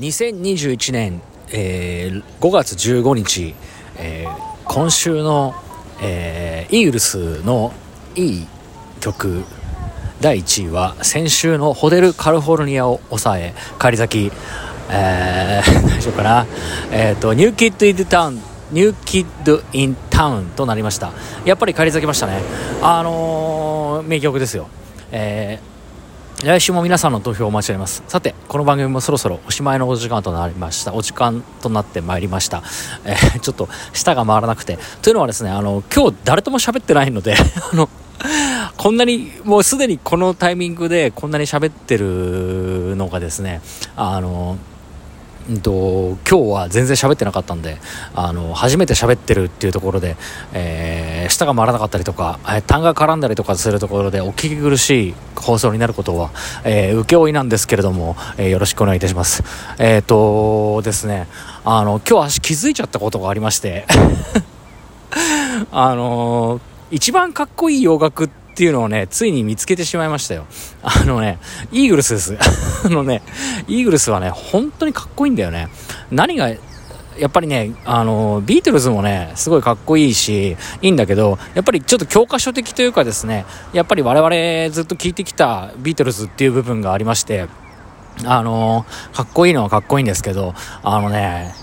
[0.00, 1.20] 2021年、
[1.52, 3.54] えー、5月15日、
[3.98, 5.54] えー、今週の、
[6.00, 7.74] えー、イーグルスの
[8.14, 8.46] いい
[9.00, 9.44] 曲
[10.22, 14.32] 第1位は先週のホテルカリフォルニアを抑え返り咲き、
[14.90, 16.46] えー、大丈夫かな、
[16.90, 18.40] えっ、ー、とニューキッド・イン・タウン
[18.72, 21.12] ニューキッド・イン・タウンとなりました。
[21.44, 22.40] やっぱり返り咲きましたね。
[22.80, 24.68] あのー、名曲ですよ。
[25.12, 25.69] えー
[26.42, 28.02] 来週も皆さんの投票をお待ちしております。
[28.08, 30.94] さてこの番組もそろそろおしまいのお時間となりました。
[30.94, 32.62] お時間となってまいりました、
[33.04, 34.78] えー、 ちょっと舌が回らなくて。
[35.02, 37.34] というのはですねあの今日誰とも喋ってないので
[37.72, 37.90] あの
[38.78, 43.60] こんなにもうすでにこのタイミングでこんなに喋ってるのがですね
[43.94, 44.56] あの
[45.50, 47.78] うんと、今日は全然喋ってなかったんで
[48.14, 50.16] あの初めて喋ってるっていうところで、
[50.52, 56.30] えー、舌が回らなかったりとか、えー、痰が絡んだりとかするところでお聞き苦しい放送になることは、
[56.64, 59.42] えー、請負なんですけれども、えー、よろしくお願いいたします。
[59.78, 61.26] えっ、とですね
[61.64, 63.86] あの今日私気づいちゃったことがありまして
[65.72, 66.60] あの
[66.92, 70.44] 一番かっこいい洋楽ってっていうのをね、ついに見つけてしまいましたよ。
[70.82, 71.38] あのね、
[71.72, 72.36] イーグルスです。
[72.84, 73.22] あのね、
[73.68, 75.68] イーグルスはね、本当にかっこいいんだよね。
[76.10, 76.58] 何が、や
[77.26, 87.46] っぱりね、あの、ビートルズもね、すごいかっこいいし、いいんだけど、やっぱりちょっと教科書的というかですね、やっぱり我々ずっと聴いてきたビートルズっていう部分がありまして、
[88.26, 90.52] あの、かっこいいのはかっこいいんですけど、
[90.82, 91.54] あのね、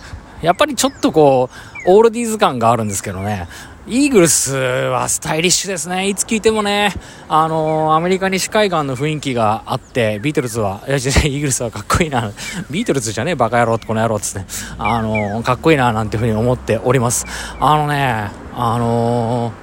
[0.41, 1.51] やっぱりちょっとこ
[1.85, 3.47] う、オールディーズ感があるんですけどね、
[3.89, 6.09] イーグルスはスタイリッシュですね。
[6.09, 6.93] いつ聞いてもね、
[7.29, 12.29] あのー、アメリカ西海岸の雰囲気があって、ビートルズは、いや、イーグルスはかっこいいな。
[12.69, 14.45] ビートルズじゃねえ、バカ野郎ってこの野郎っつって、
[14.77, 17.25] あのー、かっこいいな、なんていうふうに思っております。
[17.61, 19.53] あのね、あの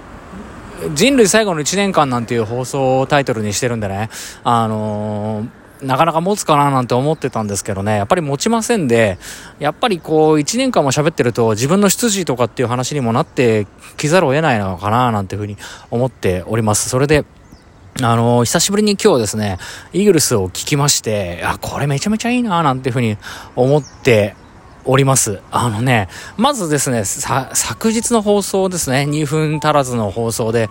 [0.80, 4.08] ー、人類最後の1年間なんていう放送タイトルにしてるんでね、
[4.42, 9.18] あのーなかなか持つかななんて思ってたんですけどね、やっぱり持ちませんで、
[9.58, 15.56] やっぱりこう、1年間も喋ってると自分の出自とかっていう話にもなってきざるを得ないのかななんていうふうに
[15.90, 16.88] 思っております。
[16.88, 17.24] それで、
[18.02, 19.58] あのー、久しぶりに今日ですね、
[19.92, 23.16] イーグルスを聞きまして、あ、これめちゃめちゃいいななんていうふうに
[23.54, 24.36] 思って
[24.84, 25.40] おります。
[25.50, 30.68] あのね、まずですね、昨日の放送ですね、2分足らずの放送で、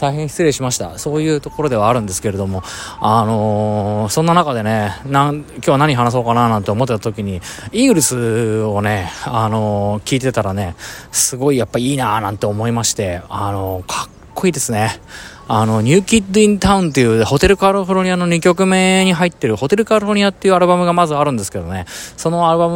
[0.00, 0.98] 大変失礼しました。
[0.98, 2.62] そういうところではあるんですけれども、
[3.00, 7.40] あのー、そんな中でね、なん、今日は何話そうかななんて思ってた時に、
[7.72, 10.76] イーグルスをね、あのー、聞いてたらね、
[11.12, 15.00] すごいやっぱいいなーなんて思いまして、あのー、かっこいいですね。
[15.48, 22.74] あの、ニューキッド・イン・タウンっていうホテルカリフォルニアの2曲目に入ってるホテルカリフォルニアっていうアルバムがまずあるんですけどね、そのアルバム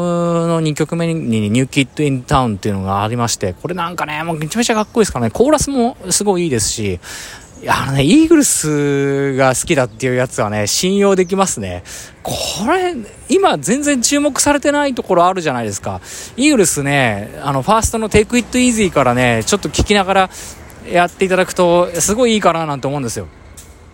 [0.49, 6.99] の2曲目にニューキッド・イン・タウンっていうのがありまして、これなんかね、もうめちゃめちゃかっこいいですからね、コーラスもすごいいいですし、
[7.69, 11.85] あのね、イーグルスが好きだっていうやつはね、信用できますね。
[12.23, 12.33] こ
[12.69, 12.95] れ、
[13.29, 16.01] 今全然注目されてないところあるじゃないですか。
[16.37, 20.31] イーグルスね、あの、ファーストの Take It Easy からね、ちょっと聞きながら、
[20.91, 23.27] やっていただくと、すごいいいかななんて思うんですよ。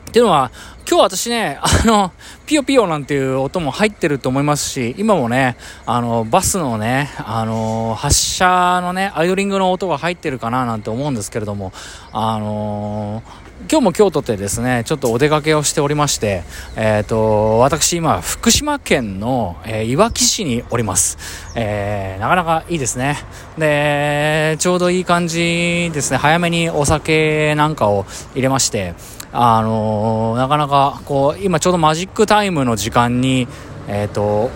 [0.08, 0.50] っていうのは、
[0.88, 2.12] 今日私ね、 あの、
[2.46, 11.72] ピヨピヨなんていう音も入ってると思いますし、今もね、あの、バスのね、あの、発車のね、アイドリングの音が入ってるかななんて思うんですけれども、
[12.12, 13.22] あの
[13.66, 16.44] 今日も京都でですね、ちょっとお出かけをしておりまして、
[16.76, 21.18] えっ、ー、と、私今、福島県の、えー、いわき市におります。
[21.56, 23.16] えー、なかなかいいですね。
[23.58, 28.94] で、ちょうどいい感じですね、早めにお酒なんかを入れまして、
[29.32, 33.48] あのなかなか、こう、今ちょうどマジックタイムの時間に、
[33.88, 34.50] えっ、と、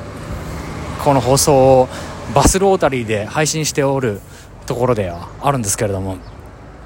[1.04, 1.88] この放送を
[2.36, 4.20] バスロータリーで配信しておる
[4.66, 6.18] ところではあるんですけれども、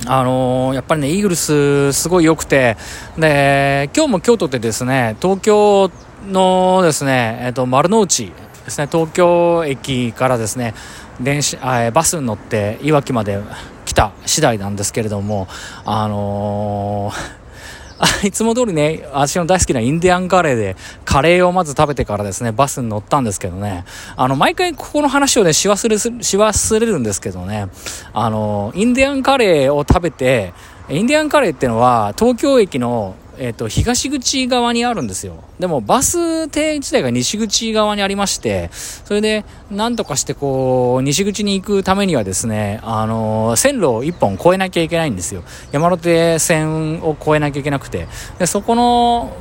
[0.04, 2.76] あのー、やっぱりね、イーグルスすごい良くて、
[3.16, 5.90] で、今日も京都でですね、東京
[6.28, 8.32] のですね、えっ、ー、と、丸の内
[8.64, 10.74] ですね、東京駅からですね、
[11.20, 13.40] 電車、バスに乗っていわきまで
[13.86, 15.48] 来た次第なんですけれども、
[15.84, 17.46] あのー
[18.26, 20.76] いつも通りね、私の大好きなインディアンカレーで、
[21.16, 27.68] カレーをまず食べてからですね、バスに乗ったんですけどね、あの、毎回ここの話をね、し忘れ、し忘れるんですけどね、
[28.12, 30.52] あの、インディアンカレーを食べて、
[30.90, 35.44] インディアンカレーっていうのは、東京駅のえっ、と、東口側にあるんですよ。
[35.58, 45.42] でも、バス停自体が西口側にありまして、それで、なんとかしてこう、西口に行くためにはですね、あのー、線路を一本越えなきゃいけないんですよ。
[45.70, 48.08] 山手線を越えなきゃいけなくて。
[48.38, 49.36] で、そこの、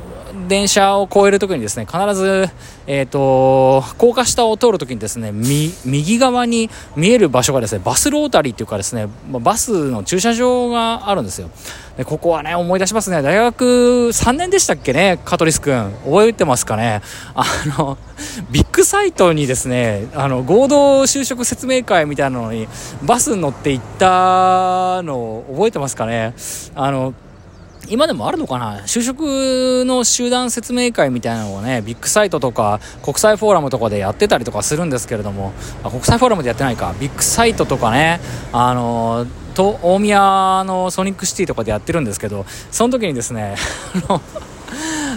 [0.48, 2.48] 電車を越えるときにですね、必ず、
[2.86, 11.50] えっ、ー、と、高架下を通るときにですね、右側に見える場所がですね、バスロータリーっていうかですね、バスの駐車場があるんですよ。
[11.96, 13.22] で、ここはね、思い出しますね。
[13.22, 15.92] 大学3年でしたっけね、カトリス君。
[16.04, 17.00] 覚えてますかね？
[17.34, 17.44] あ
[17.78, 17.96] の、
[18.50, 22.68] ビッグサイトにですね、あの、合同就職説明会みたいなのに、
[23.02, 26.34] バス乗って行ったのを覚えてますかね？
[26.74, 27.14] あの、
[27.88, 28.80] 今でもあるのかな？
[28.80, 35.52] 就職の集団説明会みたいなのをね、ビッグサイトとか国際フォーラムとかでやってたりとかするんですけれども、
[35.82, 38.20] あ国際フォーラムでやってないか、ビッグサイトとかね、
[38.52, 43.56] あのと大宮のソニックシティとかでやってるんですけど、その時にですね、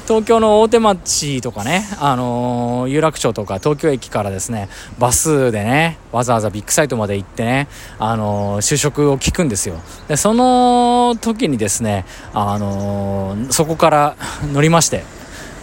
[0.09, 4.67] 東京の大手町とかね、あのー、有楽町とか東京駅からですね、
[4.97, 7.67] バスでね、わざわざビッグサイトまで行ってね、
[7.99, 9.75] あのー、就職を聞くんですよ。
[10.07, 14.15] で、その時にですね、あのー、そこから
[14.51, 15.03] 乗りまして、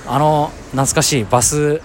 [0.07, 1.83] あの、懐かしいバス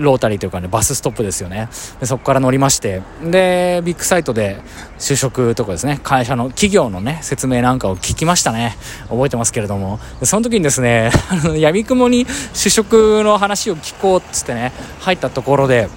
[0.00, 1.68] ロータリーというかね、バスストップですよね。
[2.00, 4.60] でそこから乗りまして、で、ビッグサイトで
[4.98, 8.76] 就職とかですね、会社の企業のね、説明なんかを聞きましたね。
[9.08, 10.00] 覚えてますけれども。
[10.20, 11.10] でその時にですね、
[11.56, 15.88] やみくもに就職の話を聞こうっつってね、入ったところで、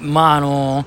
[0.00, 0.84] まああの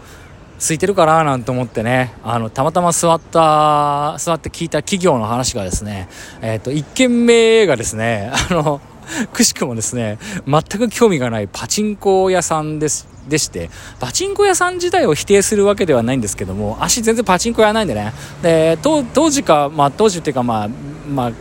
[0.59, 6.09] 空いてるかななんて思ってね、あの、たまたま座った、座って聞いた企業の話がですね、
[6.41, 8.81] えっ、ー、と、1軒目がですね、あの、
[9.33, 10.17] くしくもですね、
[10.47, 13.07] 全く興味がないパチンコ屋さんです。
[13.27, 13.69] でして、
[13.99, 18.13] パチンコ屋さん自体を否定するわけではないんですけども、足全然パチンコ屋ないんでね。
[18.41, 20.69] で、当時か、まあ当時っていうかまあ、
[21.07, 21.31] まあ、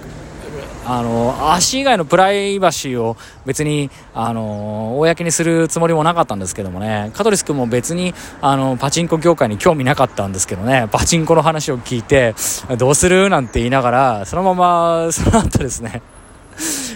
[0.91, 12.35] あの足以外のプライバシーを別にあの公にするつもりもなかったんですけどもねカトリス君も別にあのパチンコ業界に興味なかったんですけどねパチンコの話を聞いて
[12.79, 13.29] どうする？
[13.29, 16.01] なんて言いながらそのままその後ですね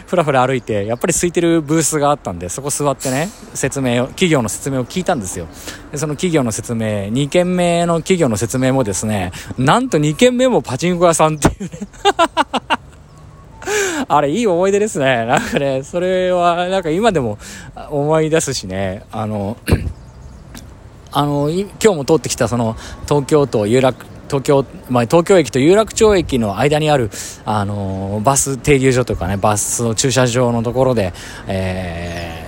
[0.06, 5.46] ふらふら歩いて、やっぱり空いてるブースがあったんで、そこ座ってね、説明を、企業の説明を聞いたんですよ。
[5.90, 11.70] でその企業の説明、2軒目の企業の説明もですね、なんと2軒目もパチンコ屋さんっていうね
[14.08, 15.24] あれ、いい思い出ですね。
[15.26, 17.38] なんかね、それは、なんか今でも
[17.90, 19.56] 思い出すしね、あの、
[21.12, 27.10] あの、今日も通ってきたその東京都有楽東京、まあ、東京駅と有楽町駅の間にある、
[27.44, 31.12] あのー、バス停留所とかね、バスの駐車場のところで、
[31.46, 32.41] えー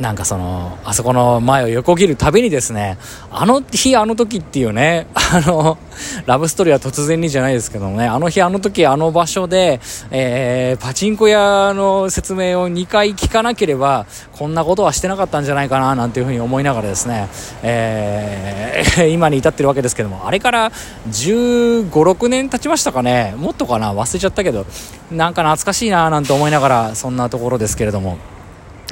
[0.00, 2.98] なんかその、あそこの前を横切るたびにですね、
[3.30, 5.78] あの日あの時っていうね、 あの、
[6.26, 17.28] ラブストーリーは突然にじゃないですけどもね、あの日あの時あの場所で、えー、パチンコ屋の説明を2回聞かなければ、こんなことはしてなかったんじゃないかな、なんていうふうに思いながらですね、
[17.62, 20.70] えー、 今に至ってるわけですけども、あれから
[21.08, 24.66] 15、6年経ちましたかね、もっとかな、忘れちゃったけど、
[25.10, 28.18] なんか懐かしいな、なんて思いながら、そんなところですけれども、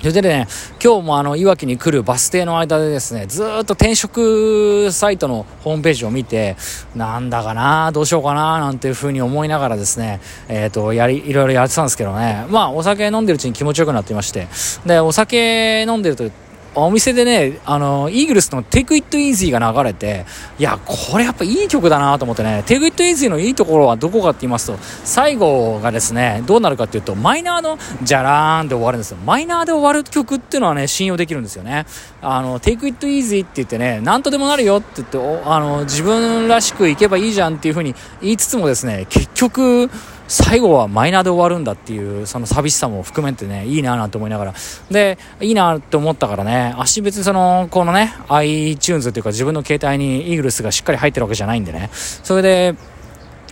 [0.04, 0.46] それでね、
[0.84, 6.56] 今日もあの、いわきに来るバス停の間でですね、ずっと転職サイトのホームページを見て、
[6.94, 14.46] なんだかな、どうしようかな、なんていうふうに思いながらですね、えっ、ー、と、やり、いろいろやってたんですけどね、まあ、お酒飲んでるうちに気持ちよくなっていまして、
[14.84, 16.30] で、お酒飲んでると、
[16.74, 20.26] お店でね、あの、イーグルスの Take It Easy が流れて、
[20.58, 29.18] いや、これやっぱいい曲だなと思ってね、Take It Easy のいいところはどこかって言いますと、最後がですね、どうなるかっていうと、マイナーのじゃらーんで終わるんですよ。
[29.24, 31.86] マイナーで終わる曲っていうのはね、信用できるんですよね。
[32.20, 39.90] あの、Take It Easy って言ってね、なんとでもなるよって言って、あの、自分らしくいけばいいじゃんっていうふうに言いつつもですね、結局、
[40.26, 44.54] 最後はマイナーで終わるんだっていうその寂しさも含めてねいいななんて思いながら
[44.90, 52.74] でいいなって思ったからね足別にそのこのね iTunes っていうか自分の携帯にイーグルスがしっかり入ってるわけじゃないんでねそれで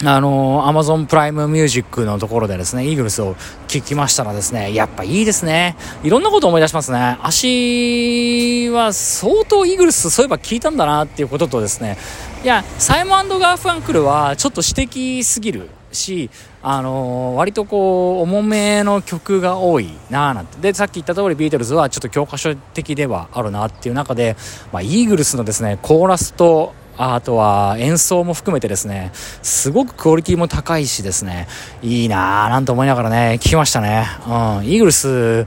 [0.05, 3.37] あの、アマゾンプライムミュージックのところでですね、イーグルスを
[3.69, 5.76] 聞きましたらですね、やっぱいいですね。
[6.02, 7.19] いろんなこと思い出しますね。
[7.23, 11.99] 足は相当イーグルスそういえば聞いたんだなっていうこととですね、
[12.43, 16.30] いや、サイモンガーファンクルはちょっと私的すぎるし、
[16.62, 20.58] あのー、割とこう、重めの曲が多いなーなんて。
[20.61, 24.37] で、さっき言った通りビートルズはちょっと教科書的ではあるなっていう中で、
[24.72, 31.49] まあ、イーグルスのですね、コーラスと、あとは演奏も含めてですね、すごくクオリティも高いしですね、
[31.82, 34.06] いいなぁなんて思いながらね、聞きましたね。
[34.26, 34.32] うん、
[34.66, 35.46] イーグルス、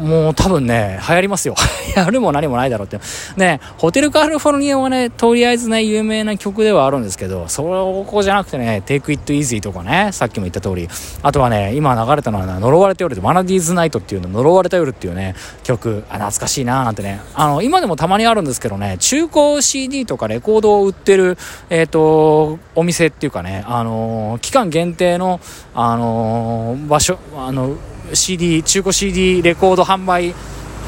[0.00, 1.54] もう多分ね、流行りますよ。
[1.96, 2.98] やるも何もないだろうって。
[3.36, 10.88] ね、ホテルカリフォルニアはね、とりあえずね、有名な曲ではあるんですけど、そこじゃなくてね、Take It Easy とかね、さっきも言った通り、
[11.22, 21.36] あとはね、今流れたのは、ね、呪われた夜で、マナディーズナイトっていうの、呪われた夜っていうね、曲、あ、懐かしいなーなんてね、あの、今でもたまにあるんですけどね、中古 CD とかレコードを売ってる、
[21.70, 25.40] えっ、ー、と、お店っていうかね、あのー、期間限定の、
[25.74, 27.76] あのー、場所、あの、
[28.12, 30.34] CD 中古 CD レコード販売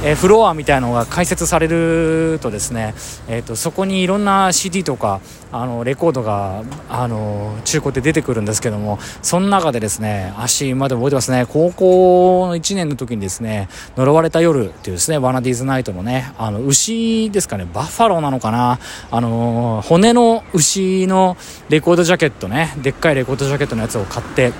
[0.05, 2.95] え、フロアみたいなのが開設されるとですね、
[3.29, 5.21] えーと、そこにいろんな CD とか
[5.51, 11.47] あのレコードがあの中古で出てくるんですけどもその中でですね足まで覚えてますね。
[11.49, 18.79] 高校の1年の時にですね呪われた夜っていうですねワナディーズナイトのねあの牛ですかねバッファローなのかな
[19.11, 21.39] あの骨の牛の
[21.71, 24.53] レコードジャケットねでっかいレコードジャケットのやつを買って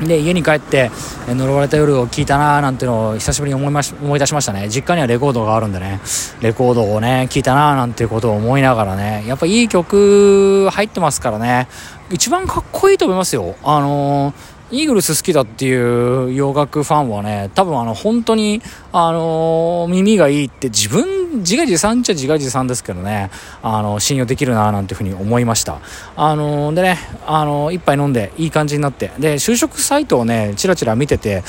[0.00, 0.90] で、家に帰って、
[1.28, 4.68] 呪われた夜を聞いたなーなんていうのを久しぶりに思いまし、思い出しましたね。
[4.68, 6.00] 実家にはレコードがあるんでね、
[6.40, 11.68] レコードをね、聞いたなーなんていうことを思いながらね、やっぱいい曲入ってますからね、
[12.10, 13.56] 一番かっこいいと思いますよ。
[13.62, 18.62] あのーイーグルス好きだっていう洋楽ファンはね、多分あの、本当に、
[18.92, 23.30] あのー、耳がいいって自分、自画自賛っちゃ自画自賛ですけどね、
[23.62, 25.80] あの、信用できるななんていうふうに思いました。
[26.14, 31.42] あのー、でね、あのー、一杯飲んでいい感じになって、で、就職サイトをね、チラチラ見てて、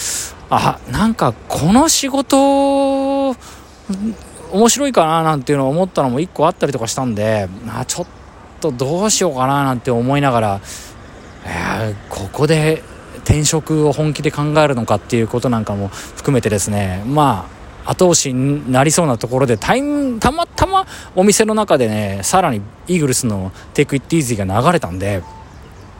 [0.49, 3.35] あ、なんかこの仕事、
[4.51, 8.07] 面白いかななんていうのを思ったのも一個あったりとかしたんで、あ、ちょっ
[8.59, 10.61] とどうしようかななんて思いながら、
[11.45, 12.83] え、ここで
[13.23, 17.47] 転職を本気で考えるのかっていうことなんかも含めてですねま
[17.85, 19.73] あ後押しになりそうなところでた
[20.31, 20.85] またま
[21.15, 25.23] お店の中でねさらにイーグルスの「Take It Easy」が流れたんで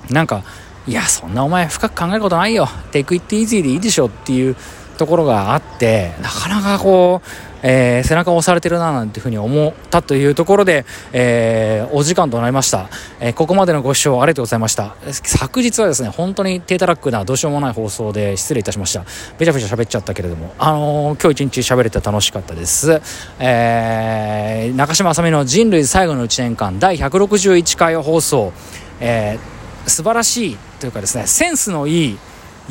[0.09, 0.43] なんか
[0.87, 2.67] いやそんなお前深く考えることないよ。
[2.91, 4.55] Take It Easy でいいでしょっていう
[5.01, 12.89] ところがあってなかなかこうえー、背中を押されてるななんていうふうに思ったというところで、えー、お時間となりました、
[13.20, 14.96] えー、ここまでのご視聴ありがとうございました。
[15.12, 19.05] 昨日はですね本当に低たらくなどうしようもない放送で失礼いたしました。
[19.38, 23.00] べちゃべちゃ喋っちゃったけれどもあの今日一日喋れて楽しかったです、
[23.39, 28.53] え中島あさみの人類最後の1年間第161回放送、
[29.00, 32.17] えー、素晴らしいというかですねセンスのいい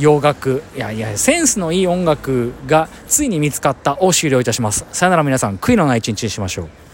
[0.01, 0.63] 洋楽。
[0.75, 4.85] いやいやセンスのいい音楽がついに見つかったを終了いたします。
[4.93, 6.90] さよなら皆さん悔いのない一日にしましょう。